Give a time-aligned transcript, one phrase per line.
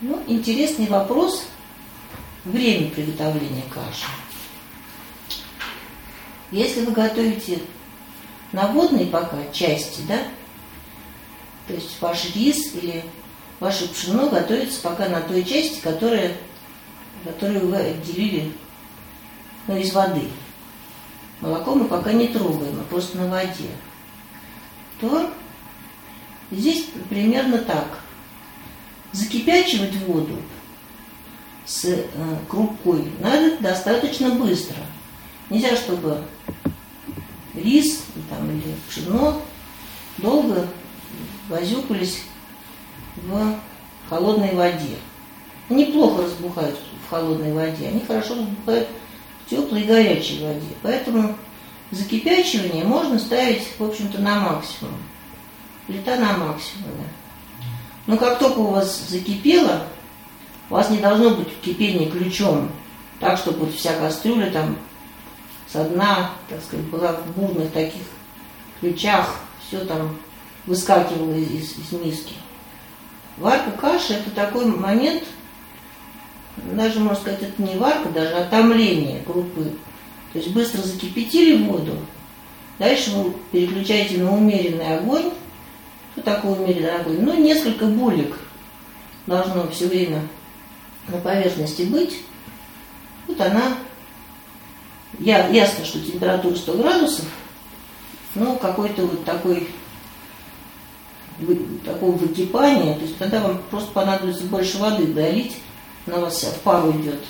[0.00, 1.46] Ну, интересный вопрос.
[2.44, 4.06] Время приготовления каши.
[6.50, 7.60] Если вы готовите
[8.52, 10.18] на водной пока части, да,
[11.66, 13.04] то есть ваш рис или
[13.60, 16.36] ваше пшено готовится пока на той части, которая,
[17.24, 18.52] которую вы отделили
[19.66, 20.28] ну, из воды.
[21.40, 23.70] Молоко мы пока не трогаем, а просто на воде.
[25.00, 25.30] То
[26.50, 28.03] здесь примерно так.
[29.14, 30.36] Закипячивать воду
[31.64, 32.04] с э,
[32.48, 34.76] крупой надо достаточно быстро.
[35.50, 36.24] Нельзя, чтобы
[37.54, 39.40] рис там, или пшено
[40.18, 40.66] долго
[41.48, 42.22] возюкались
[43.14, 43.56] в
[44.10, 44.96] холодной воде.
[45.70, 46.76] Они плохо разбухают
[47.06, 48.88] в холодной воде, они хорошо разбухают
[49.46, 50.74] в теплой и горячей воде.
[50.82, 51.36] Поэтому
[51.92, 54.94] закипячивание можно ставить, в общем-то, на максимум.
[55.86, 57.06] Плита на максимуме.
[58.06, 59.82] Но как только у вас закипело,
[60.70, 62.70] у вас не должно быть кипение ключом,
[63.20, 64.76] так, чтобы вот вся кастрюля там
[65.66, 68.02] со дна, так сказать, была в бурных таких
[68.80, 70.16] ключах, все там
[70.66, 72.34] выскакивало из, из миски.
[73.38, 75.24] Варка каши– это такой момент,
[76.56, 79.72] даже, можно сказать, это не варка, даже а томление крупы.
[80.32, 81.96] То есть быстро закипятили воду,
[82.78, 85.32] дальше вы переключаете на умеренный огонь.
[86.14, 87.20] Что такое умеренный огонь?
[87.20, 88.38] Ну, несколько булек
[89.26, 90.22] должно все время
[91.08, 92.20] на поверхности быть.
[93.26, 93.74] Вот она,
[95.18, 97.24] я, ясно, что температура 100 градусов,
[98.36, 99.68] но какой-то вот такой
[101.84, 105.56] такого выкипания, то есть тогда вам просто понадобится больше воды долить,
[106.06, 107.20] она у вас вся в пару идет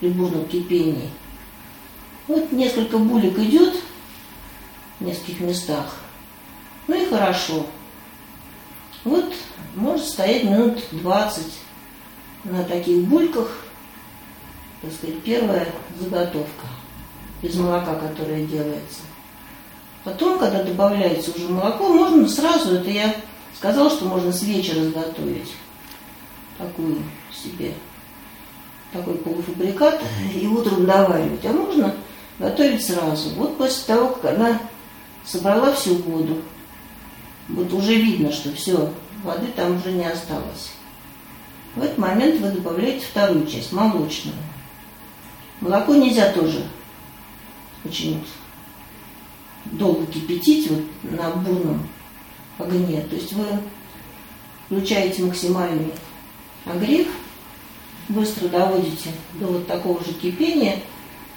[0.00, 1.10] при бурном кипении.
[2.26, 3.74] Вот несколько булек идет
[4.98, 5.96] в нескольких местах.
[6.88, 7.66] Ну и хорошо.
[9.04, 9.32] Вот
[9.74, 11.44] может стоять минут 20
[12.44, 13.48] на таких бульках,
[14.82, 15.66] так сказать, первая
[15.98, 16.66] заготовка
[17.42, 19.00] из молока, которая делается.
[20.04, 23.14] Потом, когда добавляется уже молоко, можно сразу, это я
[23.54, 25.52] сказала, что можно с вечера изготовить
[26.58, 27.02] такую
[27.32, 27.74] себе,
[28.92, 30.02] такой полуфабрикат
[30.34, 31.44] и утром доваривать.
[31.44, 31.94] А можно
[32.38, 33.30] готовить сразу.
[33.30, 34.60] Вот после того, как она
[35.24, 36.42] собрала всю воду,
[37.54, 40.72] вот уже видно, что все, воды там уже не осталось.
[41.74, 44.36] В этот момент вы добавляете вторую часть, молочную.
[45.60, 46.64] Молоко нельзя тоже
[47.84, 48.24] очень
[49.66, 51.86] долго кипятить вот на бурном
[52.58, 53.02] огне.
[53.02, 53.46] То есть вы
[54.66, 55.92] включаете максимальный
[56.64, 57.08] огрев,
[58.08, 60.80] быстро доводите до вот такого же кипения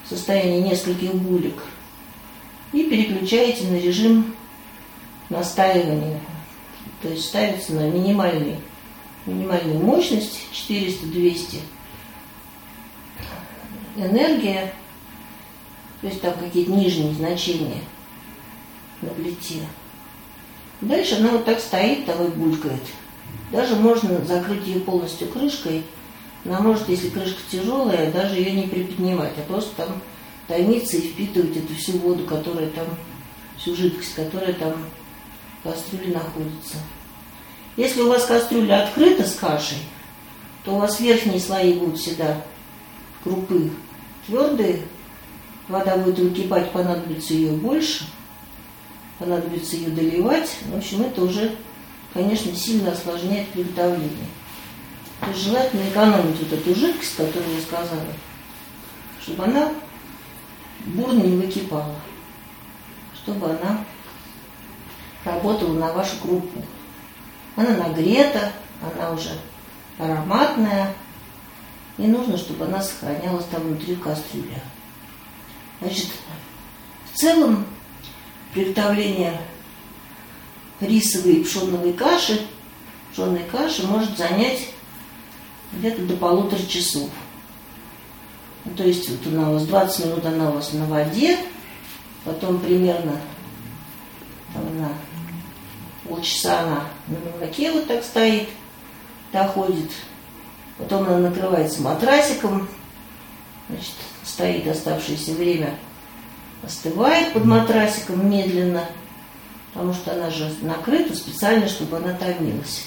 [0.06, 1.56] в состоянии нескольких булек
[2.72, 4.34] и переключаете на режим
[5.34, 6.20] настаивания.
[7.02, 8.58] То есть ставится на минимальный,
[9.26, 11.60] минимальную мощность 400-200
[13.98, 14.74] энергия,
[16.02, 17.82] то есть там какие-то нижние значения–
[19.04, 19.60] на плите.
[20.82, 22.82] Дальше она вот так стоит, там и булькает.
[23.52, 25.84] Даже можно закрыть ее полностью крышкой.
[26.46, 30.02] Она может, если крышка тяжелая, даже ее не приподнимать, а просто там
[30.48, 32.86] томиться и впитывать эту всю воду, которая там,
[33.58, 34.74] всю жидкость, которая там
[35.64, 36.78] кастрюле находится.
[37.76, 39.78] Если у вас кастрюля открыта с кашей,
[40.64, 42.42] то у вас верхние слои будут всегда
[43.24, 43.72] крупы
[44.28, 44.82] твердые,
[45.68, 48.06] вода будет выкипать, понадобится ее больше–
[49.24, 50.58] понадобится ее доливать.
[50.66, 51.56] В общем, это уже,
[52.14, 54.28] конечно, сильно осложняет приготовление.
[55.22, 58.02] То есть желательно экономить вот эту жидкость, которую я сказала,
[59.22, 59.72] чтобы она
[60.86, 61.96] бурно не выкипала,
[63.16, 63.86] чтобы она
[65.26, 66.62] работала на вашу крупу.
[67.56, 68.52] Она нагрета,
[68.82, 69.30] она уже
[69.98, 70.94] ароматная,
[71.98, 74.62] и нужно, чтобы она сохранялась там внутри кастрюли.
[75.80, 76.08] Значит,
[77.12, 77.66] в целом
[78.54, 79.40] приготовление
[80.80, 82.42] рисовой и пшенной каши,
[83.12, 84.70] пшенной каши может занять
[85.74, 87.10] где-то до полутора часов.
[88.66, 91.38] Ну, то есть вот она у вас 20 минут она у вас на воде,
[92.24, 93.20] потом примерно
[94.54, 94.64] там,
[96.24, 98.48] полчаса она на молоке вот так стоит,
[99.34, 99.92] доходит.
[100.78, 102.68] Потом она накрывается матрасиком,
[103.70, 103.94] значит,
[104.24, 105.76] стоит оставшееся время
[106.64, 108.86] остывает под матрасиком медленно,
[109.74, 112.86] потому что она же накрыта специально, чтобы она томилась.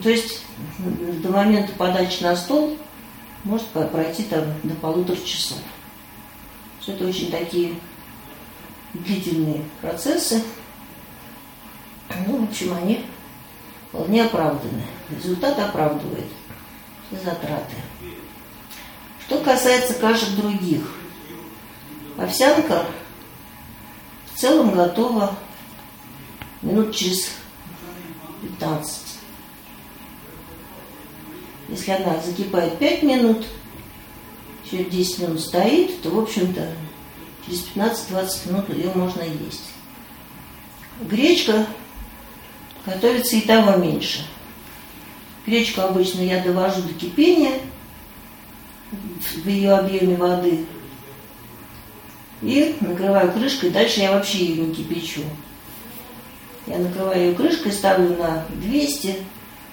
[0.00, 0.44] То есть
[0.78, 2.78] до момента подачи на стол
[3.42, 5.58] может пройти там до полутора часов.
[6.86, 7.74] Это очень такие
[8.94, 10.42] длительные процессы.
[12.26, 13.04] Ну, общем, они
[13.88, 14.82] вполне оправданы.
[15.10, 16.26] Результат оправдывает.
[17.10, 17.76] затраты.
[19.26, 20.82] Что касается кашек других,
[22.16, 22.86] овсянка
[24.32, 25.36] в целом готова
[26.62, 27.30] минут через
[28.42, 29.02] 15.
[31.68, 33.46] Если она закипает 5 минут,
[34.68, 36.68] через 10 минут стоит, то, в общем-то,
[37.46, 39.70] через 15-20 минут ее можно есть.
[41.00, 41.66] Гречка
[42.86, 44.24] готовится и того меньше.
[45.46, 47.60] Гречку обычно я довожу до кипения
[48.90, 50.64] в ее объеме воды
[52.42, 53.70] и накрываю крышкой.
[53.70, 55.22] Дальше я вообще ее не кипячу.
[56.66, 59.16] Я накрываю ее крышкой, ставлю на 200,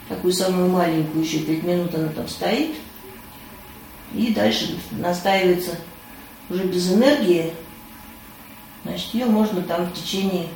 [0.08, 2.76] такую самую маленькую, еще 5 минут она там стоит.
[4.14, 5.78] И дальше настаивается
[6.50, 7.54] уже без энергии.
[8.84, 10.48] Значит, ее можно там в течение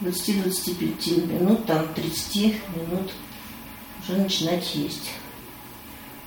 [0.00, 2.36] 20-25 минут, там 30
[2.76, 3.12] минут
[4.02, 5.10] уже начинать есть.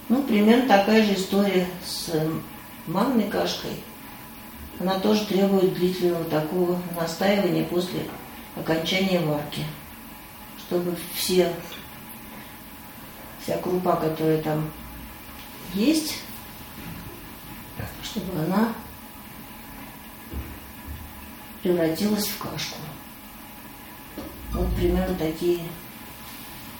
[0.10, 2.12] Ну, примерно такая же история с
[2.88, 3.83] манной кашкой.
[4.80, 8.06] Она тоже требует длительного такого настаивания после
[8.56, 9.63] окончания варки,
[10.57, 11.54] чтобы все,
[13.42, 14.72] вся крупа, которая там
[15.74, 16.15] есть,
[18.04, 18.74] чтобы она
[21.62, 22.77] превратилась в кашку.
[24.80, 25.60] Примерно такие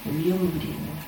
[0.06, 0.99] объемы времени.